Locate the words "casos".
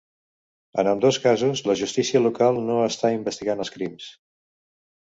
1.25-1.61